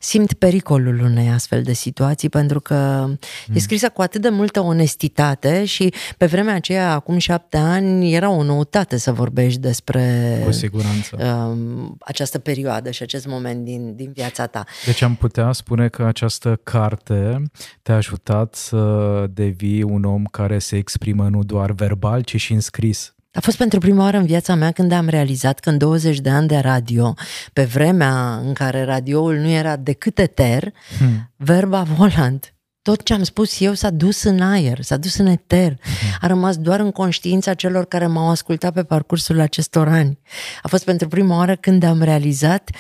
[0.01, 3.19] simt pericolul unei astfel de situații pentru că mm.
[3.53, 8.31] e scrisă cu atât de multă onestitate și pe vremea aceea, acum șapte ani, era
[8.31, 11.17] o noutate să vorbești despre cu siguranță.
[11.19, 14.65] Uh, această perioadă și acest moment din, din viața ta.
[14.85, 17.43] Deci am putea spune că această carte
[17.83, 22.61] te-a ajutat să devii un om care se exprimă nu doar verbal, ci și în
[22.61, 23.15] scris.
[23.33, 26.31] A fost pentru prima oară în viața mea când am realizat că în 20 de
[26.31, 27.15] ani de radio,
[27.53, 31.31] pe vremea în care radioul nu era decât eter, hmm.
[31.37, 35.79] verba volant, tot ce am spus eu s-a dus în aer, s-a dus în eter.
[35.81, 36.09] Hmm.
[36.21, 40.19] A rămas doar în conștiința celor care m-au ascultat pe parcursul acestor ani.
[40.63, 42.71] A fost pentru prima oară când am realizat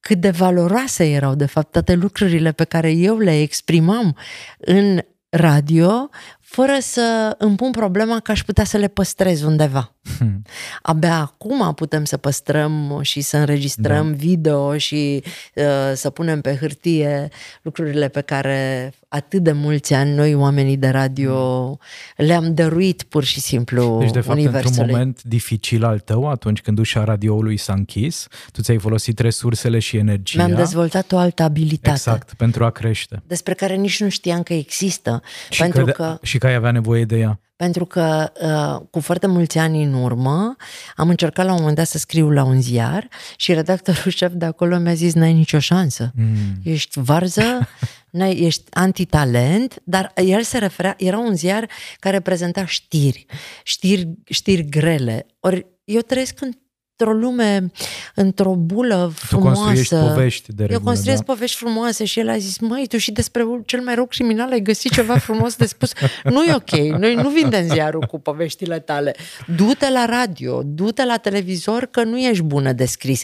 [0.00, 4.16] cât de valoroase erau, de fapt, toate lucrurile pe care eu le exprimam
[4.58, 6.08] în radio,
[6.50, 9.92] fără să îmi pun problema că aș putea să le păstrez undeva.
[10.18, 10.42] Hmm.
[10.82, 14.16] Abia acum putem să păstrăm și să înregistrăm da.
[14.16, 15.22] video și
[15.54, 17.28] uh, să punem pe hârtie
[17.62, 22.26] lucrurile pe care atât de mulți ani noi, oamenii de radio, hmm.
[22.26, 26.78] le-am dăruit pur și simplu Deci, de fapt, într-un moment dificil al tău, atunci când
[26.78, 30.46] ușa radioului s-a închis, tu ți-ai folosit resursele și energia.
[30.46, 31.96] Mi-am dezvoltat o altă abilitate.
[31.96, 33.22] Exact, pentru a crește.
[33.26, 35.22] Despre care nici nu știam că există.
[35.50, 36.18] Și pentru că, că...
[36.22, 37.40] Și că ai avea nevoie de ea.
[37.56, 40.56] Pentru că uh, cu foarte mulți ani în urmă
[40.96, 44.44] am încercat la un moment dat să scriu la un ziar și redactorul șef de
[44.44, 46.12] acolo mi-a zis n-ai nicio șansă.
[46.14, 46.60] Mm.
[46.62, 47.68] Ești varză,
[48.10, 53.26] n-ai, ești antitalent, dar el se referea, era un ziar care prezenta știri,
[53.62, 55.26] știri, știri grele.
[55.40, 56.50] Ori eu trăiesc în
[56.98, 57.70] într-o lume,
[58.14, 59.60] într-o bulă frumoasă.
[59.60, 61.32] Tu construiești povești de regulă, Eu construiesc da?
[61.32, 64.60] povești frumoase și el a zis, măi, tu și despre cel mai rău criminal ai
[64.60, 65.92] găsit ceva frumos de spus.
[66.24, 69.14] nu e ok, noi nu vindem ziarul cu poveștile tale.
[69.56, 73.22] Du-te la radio, du-te la televizor că nu ești bună de scris.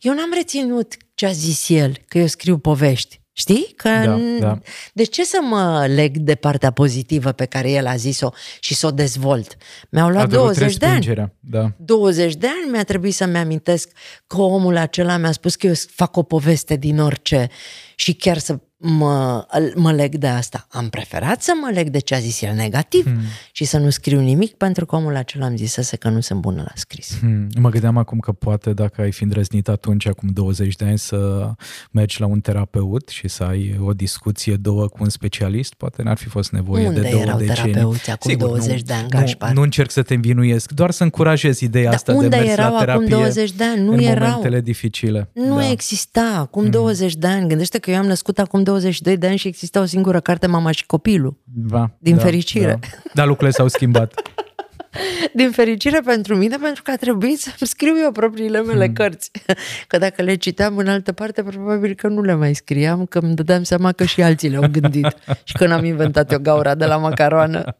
[0.00, 3.22] Eu n-am reținut ce a zis el, că eu scriu povești.
[3.36, 3.72] Știi?
[3.76, 4.58] Că Da, n- da.
[4.92, 8.86] De ce să mă leg de partea pozitivă pe care el a zis-o și să
[8.86, 9.56] o dezvolt?
[9.90, 10.94] Mi-au luat A durut 20 de ani.
[10.94, 11.72] respingerea, Da.
[11.78, 13.90] 20 de ani mi-a trebuit să-mi amintesc
[14.26, 17.48] că omul acela mi-a spus că eu fac o poveste din orice
[17.94, 20.66] și chiar să mă, mă leg de asta.
[20.70, 23.20] Am preferat să mă leg de ce a zis el negativ hmm.
[23.52, 26.62] și să nu scriu nimic pentru că omul acela îmi zisese că nu sunt bună
[26.64, 27.18] la scris.
[27.18, 27.48] Hmm.
[27.58, 31.50] Mă gândeam acum că poate dacă ai fi îndrăznit atunci, acum 20 de ani, să
[31.90, 36.16] mergi la un terapeut și să ai o discuție două cu un specialist, poate n-ar
[36.16, 37.72] fi fost nevoie Unde de două erau decenii.
[37.72, 39.52] terapeuți acum 20 de ani, nu, Gașpar?
[39.52, 42.72] nu încerc să te învinuiesc, doar să încurajez ideea Dar asta unde de mers erau
[42.72, 43.82] la acum terapie 20 de ani?
[43.82, 44.28] Nu în erau.
[44.28, 45.28] momentele dificile.
[45.32, 45.70] Nu da.
[45.70, 47.48] exista acum 20 de ani.
[47.48, 50.70] Gândește că eu am născut acum 22 de ani și exista o singură carte, Mama
[50.70, 51.36] și copilul.
[51.44, 52.78] Da, Din da, fericire.
[52.80, 52.88] Da.
[53.14, 54.14] Dar lucrurile s-au schimbat.
[55.34, 58.94] Din fericire pentru mine, pentru că a trebuit să-mi scriu eu propriile mele hmm.
[58.94, 59.30] cărți.
[59.88, 63.34] Că dacă le citeam în altă parte, probabil că nu le mai scriam, că îmi
[63.34, 65.16] dădeam seama că și alții le-au gândit.
[65.44, 67.76] și că n-am inventat eu gaura de la macaroană.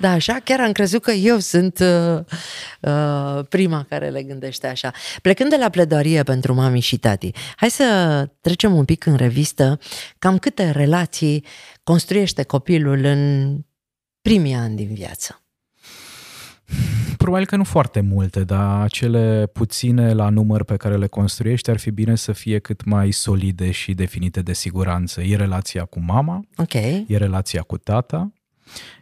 [0.00, 2.18] Da, așa chiar am crezut că eu sunt uh,
[2.80, 4.92] uh, prima care le gândește așa.
[5.22, 9.78] Plecând de la pledoarie pentru mami și tati, hai să trecem un pic în revistă
[10.18, 11.44] cam câte relații
[11.82, 13.52] construiește copilul în
[14.22, 15.38] primii ani din viață.
[17.16, 21.78] Probabil că nu foarte multe, dar cele puține la număr pe care le construiești ar
[21.78, 25.22] fi bine să fie cât mai solide și definite de siguranță.
[25.22, 26.74] E relația cu mama, Ok.
[26.74, 28.32] e relația cu tata,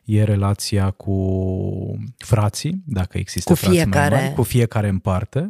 [0.05, 4.15] e relația cu frații, dacă există Cu frați mai fiecare.
[4.15, 5.47] mari, cu fiecare în parte,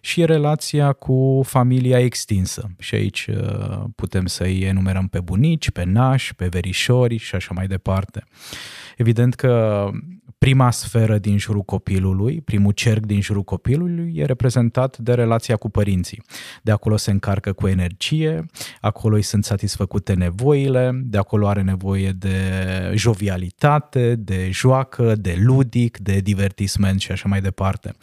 [0.00, 2.70] și e relația cu familia extinsă.
[2.78, 7.66] Și aici uh, putem să-i enumerăm pe bunici, pe nași, pe verișori și așa mai
[7.66, 8.24] departe.
[8.96, 9.84] Evident că
[10.46, 15.70] prima sferă din jurul copilului, primul cerc din jurul copilului e reprezentat de relația cu
[15.70, 16.22] părinții.
[16.62, 18.46] De acolo se încarcă cu energie,
[18.80, 22.34] acolo îi sunt satisfăcute nevoile, de acolo are nevoie de
[22.94, 27.94] jovialitate, de joacă, de ludic, de divertisment și așa mai departe.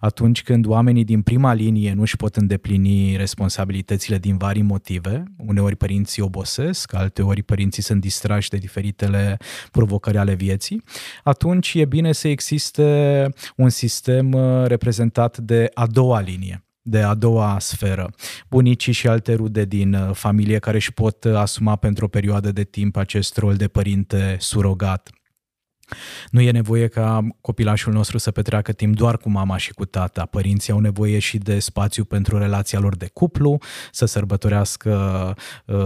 [0.00, 5.76] Atunci când oamenii din prima linie nu își pot îndeplini responsabilitățile din vari motive, uneori
[5.76, 9.36] părinții obosesc, alteori părinții sunt distrași de diferitele
[9.70, 10.82] provocări ale vieții,
[11.22, 17.14] atunci e bine să existe un sistem uh, reprezentat de a doua linie de a
[17.14, 18.10] doua sferă.
[18.48, 22.52] Bunicii și alte rude din uh, familie care își pot uh, asuma pentru o perioadă
[22.52, 25.10] de timp acest rol de părinte surogat.
[26.30, 30.26] Nu e nevoie ca copilașul nostru să petreacă timp doar cu mama și cu tata.
[30.30, 33.58] Părinții au nevoie și de spațiu pentru relația lor de cuplu,
[33.92, 35.76] să sărbătorească uh,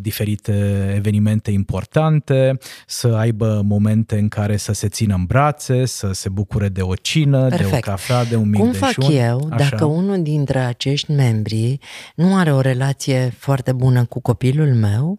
[0.00, 0.52] diferite
[0.96, 6.68] evenimente importante, să aibă momente în care să se țină în brațe, să se bucure
[6.68, 7.82] de o cină, de o Perfect.
[7.84, 8.88] cafea, de un mic Cum dejun.
[8.88, 9.68] fac eu Așa.
[9.68, 11.78] dacă unul dintre acești membri
[12.14, 15.18] nu are o relație foarte bună cu copilul meu,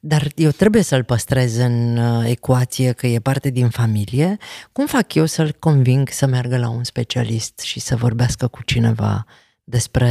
[0.00, 4.36] dar eu trebuie să-l păstrez în uh, ecuație că e parte din familie,
[4.72, 9.24] cum fac eu să-l conving să meargă la un specialist și să vorbească cu cineva
[9.64, 10.10] despre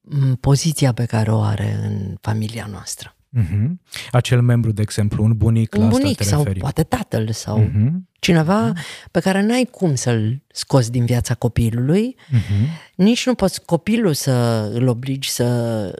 [0.00, 3.16] m, poziția pe care o are în familia noastră?
[3.34, 3.80] Mhm.
[4.10, 6.58] Acel membru, de exemplu, un bunic, la Un asta bunic te sau referi.
[6.58, 8.08] poate tatăl sau Mhm.
[8.18, 8.72] cineva
[9.10, 12.68] pe care n-ai cum să-l scoți din viața copilului, Mhm.
[12.94, 15.44] nici nu poți copilul să îl obligi să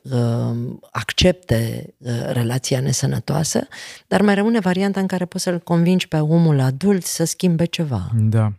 [0.03, 3.67] uh, accepte uh, relația nesănătoasă,
[4.07, 8.11] dar mai rămâne varianta în care poți să-l convingi pe omul adult să schimbe ceva.
[8.15, 8.53] Da.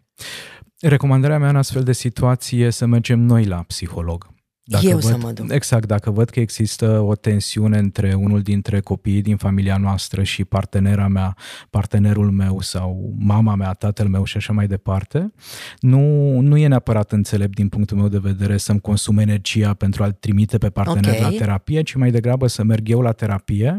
[0.79, 4.31] Recomandarea mea în astfel de situație e să mergem noi la psiholog.
[4.65, 5.52] Eu să mă duc.
[5.52, 10.45] Exact, dacă văd că există o tensiune între unul dintre copiii din familia noastră și
[10.45, 11.36] partenera mea,
[11.69, 15.34] partenerul meu sau mama mea, tatăl meu și așa mai departe,
[15.80, 15.99] nu,
[16.39, 20.58] nu e neapărat înțelept din punctul meu de vedere să-mi consum energia pentru a-l trimite
[20.58, 21.21] pe partener Ok.
[21.21, 23.78] la terapie, ci mai degrabă să merg eu la terapie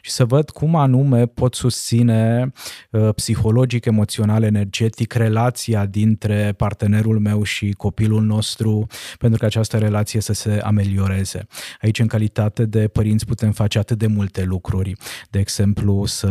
[0.00, 2.52] și să văd cum anume pot susține
[2.90, 8.86] uh, psihologic, emoțional, energetic relația dintre partenerul meu și copilul nostru
[9.18, 11.46] pentru că această relație să se amelioreze.
[11.82, 14.92] Aici, în calitate de părinți, putem face atât de multe lucruri.
[15.30, 16.26] De exemplu, să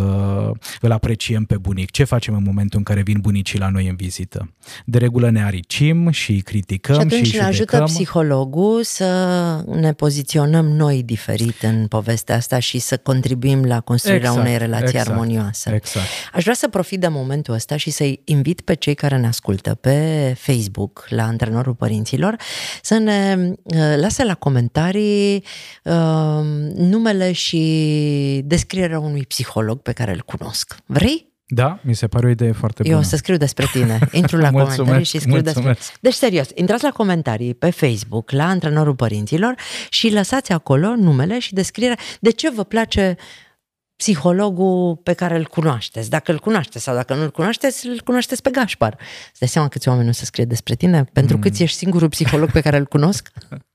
[0.82, 1.92] îl apreciem pe bunic.
[1.92, 4.54] Ce facem în momentul în care vin bunicii la noi în vizită?
[4.86, 7.86] De regulă ne aricim și îi criticăm Și și, atunci îi ne ajută judecăm.
[7.86, 9.06] psihologul să
[9.66, 14.88] ne poziționăm noi diferit în povestea asta și să contribuim la construirea Exact, unei relații
[14.88, 15.74] exact, armonioase.
[15.74, 16.06] Exact.
[16.34, 19.76] Aș vrea să profit de momentul ăsta și să-i invit pe cei care ne ascultă
[19.76, 22.36] pe Facebook, la Antrenorul Părinților,
[22.82, 25.44] să ne uh, lase la comentarii
[25.84, 25.94] uh,
[26.76, 30.76] numele și descrierea unui psiholog pe care îl cunosc.
[30.86, 31.34] Vrei?
[31.48, 32.94] Da, mi se pare o idee foarte bună.
[32.94, 34.00] Eu o să scriu despre tine.
[34.12, 35.62] Intru la Mulțumesc, comentarii și scriu despre...
[35.64, 36.00] mulțumesc.
[36.00, 39.56] Deci, serios, intrați la comentarii pe Facebook, la Antrenorul Părinților
[39.90, 43.16] și lăsați acolo numele și descrierea de ce vă place
[43.96, 46.10] psihologul pe care îl cunoașteți.
[46.10, 48.98] Dacă îl cunoașteți sau dacă nu îl cunoașteți, îl cunoașteți pe Gașpar.
[49.32, 51.04] Îți dai seama câți oameni nu se scrie despre tine?
[51.14, 51.42] Pentru Mm.
[51.42, 53.30] câți ești singurul psiholog pe care îl cunosc?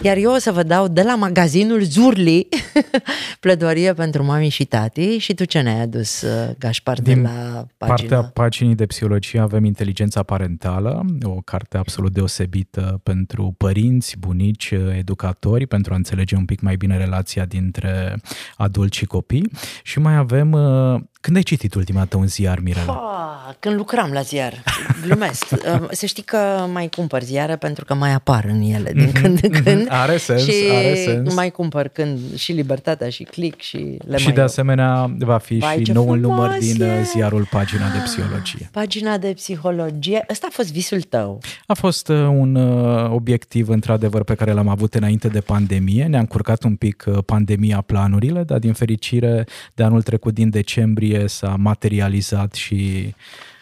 [0.00, 2.48] Iar eu o să vă dau de la magazinul Zurli
[3.40, 7.66] pledoarie pentru mami și tati și tu ce ne-ai adus, uh, Gașpar, de Din la
[7.76, 8.20] Partea pagina?
[8.20, 15.92] paginii de psihologie avem inteligența parentală, o carte absolut deosebită pentru părinți, bunici, educatori, pentru
[15.92, 18.20] a înțelege un pic mai bine relația dintre
[18.56, 19.50] adulți și copii.
[19.82, 20.52] Și mai avem...
[20.52, 22.92] uh, Când ai citit ultima dată un ziar, Mirela?
[22.92, 24.62] Pa, când lucram la ziar,
[25.06, 25.46] glumesc.
[25.50, 25.58] Uh,
[26.00, 29.62] Să știi că mai cumpăr ziare pentru că mai apar în ele din când în
[29.62, 29.79] când.
[29.82, 31.34] Mhm, Are sens, și are sens.
[31.34, 33.76] mai cumpăr când și Libertatea și Click și
[34.06, 34.44] le și mai de iau.
[34.48, 36.98] asemenea va fi Vai, și ce noul frumos număr din e!
[36.98, 38.68] uh, ziarul Pagina de Psihologie.
[38.72, 40.24] Pagina de psihologie.
[40.30, 41.40] Ăsta a fost visul tău.
[41.66, 46.04] A fost uh, un uh, obiectiv, într-adevăr, pe care l-am avut înainte de pandemie.
[46.04, 51.24] Ne-a încurcat un pic uh, pandemia planurile, dar din fericire de anul trecut, din decembrie,
[51.28, 53.14] s-a materializat și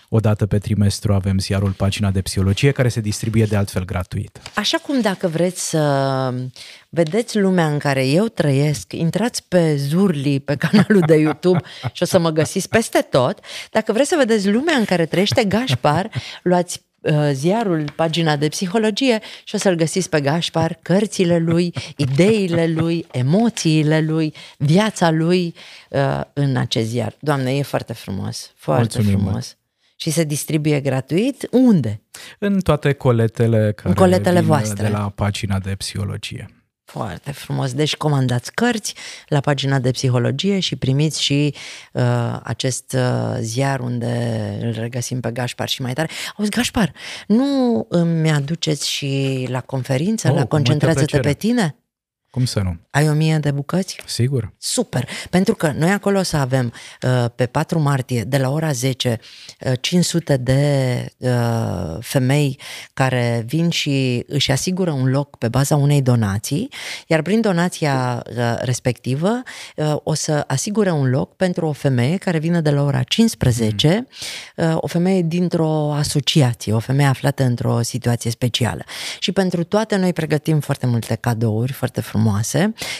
[0.09, 4.41] odată pe trimestru avem ziarul Pagina de Psihologie, care se distribuie de altfel gratuit.
[4.55, 6.35] Așa cum dacă vreți să
[6.89, 11.61] vedeți lumea în care eu trăiesc, intrați pe Zurli, pe canalul de YouTube
[11.93, 13.39] și o să mă găsiți peste tot.
[13.71, 16.11] Dacă vreți să vedeți lumea în care trăiește Gașpar,
[16.43, 22.67] luați uh, ziarul, pagina de psihologie și o să-l găsiți pe Gașpar, cărțile lui, ideile
[22.67, 25.55] lui, emoțiile lui, viața lui
[25.91, 27.15] uh, în acest ziar.
[27.19, 29.58] Doamne, e foarte frumos, foarte Mulțumim frumos.
[30.01, 31.49] Și se distribuie gratuit?
[31.51, 32.03] Unde?
[32.39, 34.83] În toate coletele care coletele vin voastre.
[34.83, 36.53] de la Pagina de Psihologie.
[36.85, 37.73] Foarte frumos.
[37.75, 38.95] Deci comandați cărți
[39.29, 41.55] la pagina de psihologie și primiți și
[41.93, 46.09] uh, acest uh, ziar unde îl regăsim pe Gașpar și mai tare.
[46.37, 46.93] Auzi, Gașpar,
[47.27, 51.35] nu îmi aduceți și la conferință, Oh, la cu multă Concentrează-te pe plăcere.
[51.53, 51.77] tine?
[52.31, 52.77] Cum să nu?
[52.91, 54.03] Ai o mie de bucăți?
[54.07, 54.53] Sigur.
[54.59, 56.73] Super, pentru că noi acolo o să avem
[57.03, 59.19] uh, pe 4 martie de la ora 10
[59.61, 62.59] uh, 500 de uh, femei
[62.95, 66.69] care vin și își asigură un loc pe baza unei donații,
[67.07, 69.43] iar prin donația uh, respectivă
[69.77, 74.07] uh, o să asigure un loc pentru o femeie care vine de la ora 15,
[74.57, 78.85] uh, o femeie dintr-o asociație, o femeie aflată într-o situație specială.
[79.19, 82.17] Și pentru toate noi pregătim foarte multe cadouri foarte frumoase,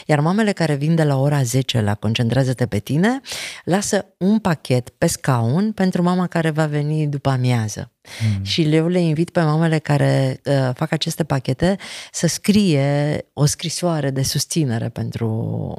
[0.07, 3.21] iar mamele care vin de la ora 10 la Concentrează-te pe tine,
[3.65, 7.93] lasă un pachet pe scaun pentru mama care va veni după amiază.
[8.37, 8.45] Mm.
[8.45, 11.77] Și eu le invit pe mamele care uh, fac aceste pachete
[12.13, 15.29] să scrie o scrisoare de susținere pentru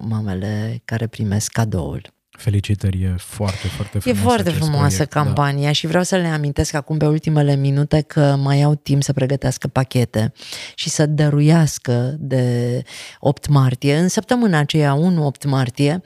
[0.01, 2.17] mamele care primesc cadoul.
[2.39, 5.23] Felicitări, e foarte, foarte E frumos foarte acest frumoasă proiect, da.
[5.23, 9.13] campania și vreau să le amintesc acum pe ultimele minute că mai au timp să
[9.13, 10.33] pregătească pachete
[10.75, 12.83] și să dăruiască de
[13.19, 13.95] 8 martie.
[13.95, 14.97] În săptămâna aceea,
[15.41, 16.01] 1-8 martie,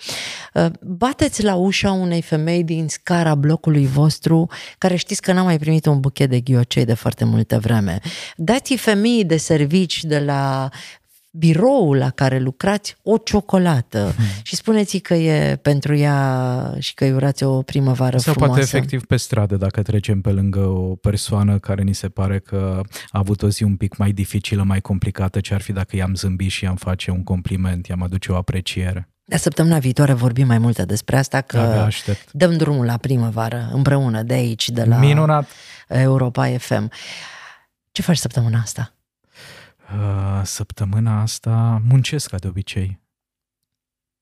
[0.54, 5.58] uh, bateți la ușa unei femei din scara blocului vostru care știți că n-a mai
[5.58, 8.00] primit un buchet de ghiocei de foarte multă vreme.
[8.36, 10.70] Dați-i femeii de servici de la
[11.36, 14.14] biroul la care lucrați o ciocolată
[14.44, 18.60] și spuneți că e pentru ea și că îi urați o primăvară Sau frumoasă.
[18.60, 22.82] poate efectiv pe stradă, dacă trecem pe lângă o persoană care ni se pare că
[23.10, 26.16] a avut o zi un pic mai dificilă, mai complicată, ce ar fi dacă i-am
[26.16, 29.08] zâmbit și i-am face un compliment, i-am aduce o apreciere.
[29.26, 32.32] De săptămâna viitoare vorbim mai multe despre asta, că Abia aștept.
[32.32, 35.50] dăm drumul la primăvară împreună de aici, de la Minunat!
[35.88, 36.92] Europa FM.
[37.92, 38.94] Ce faci săptămâna asta?
[39.92, 43.02] Uh, Săptămâna asta muncesc ca de obicei.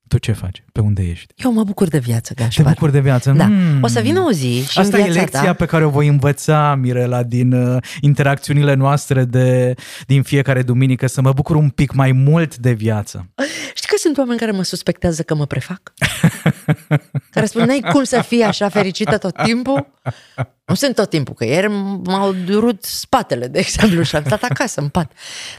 [0.08, 0.64] Tu ce faci?
[0.72, 1.34] Pe unde ești?
[1.38, 2.74] Eu mă bucur de viață, Te Gașpar.
[2.74, 3.32] bucur de viață?
[3.32, 3.46] Da.
[3.46, 3.84] Mm.
[3.84, 5.90] O să vină o zi și Asta în e viața lecția ta, pe care o
[5.90, 9.74] voi învăța, Mirela, din uh, interacțiunile noastre de,
[10.08, 13.30] din fiecare duminică, să mă bucur un pic mai mult de viață.
[13.74, 15.94] Știi că sunt oameni care mă suspectează că mă prefac?
[17.30, 19.88] care spun, n-ai cum să fii așa fericită tot timpul?
[20.72, 21.68] Nu sunt tot timpul, că ieri
[22.04, 25.12] m-au durut spatele, de exemplu, și am stat acasă în pat.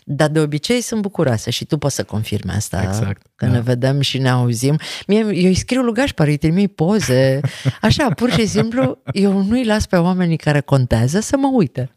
[0.04, 2.82] Dar de obicei sunt bucuroasă și tu poți să confirmi asta.
[2.82, 3.52] Exact, Că da.
[3.52, 4.78] ne vedem și ne auzim.
[5.06, 7.40] Mie, eu îi scriu lui Gașpar, îi trimit poze.
[7.80, 11.90] Așa, pur și simplu, eu nu-i las pe oamenii care contează să mă uite.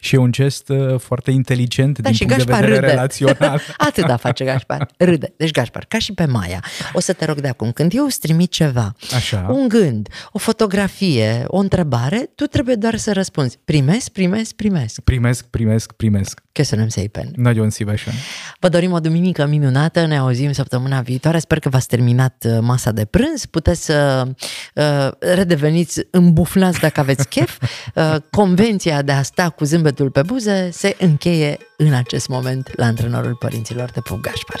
[0.00, 2.92] Și e un gest uh, foarte inteligent Da, din și punct Gașpar de vedere râde.
[2.92, 3.60] relațional.
[3.88, 4.88] Atât da face Gașpar.
[4.98, 5.32] Râde.
[5.36, 8.18] Deci Gașpar, ca și pe Maia, o să te rog de acum, când eu îți
[8.18, 9.46] trimit ceva, Așa.
[9.50, 13.58] un gând, o fotografie, o întrebare, tu trebuie doar să răspunzi.
[13.64, 15.00] Primesc, primesc, primesc.
[15.00, 16.40] Primesc, primesc, primesc.
[16.56, 17.32] Köszönöm szépen!
[17.34, 18.14] Nagyon szívesen!
[18.60, 21.38] Vă dorim o duminică minunată, ne auzim săptămâna viitoare.
[21.38, 23.44] Sper că v-ați terminat uh, masa de prânz.
[23.44, 24.28] Puteți să
[24.74, 27.58] uh, redeveniți îmbuflați dacă aveți chef.
[27.94, 32.86] Uh, convenția de a sta cu zâmbetul pe buze se încheie în acest moment la
[32.86, 34.60] antrenorul părinților de Pub Gașpar.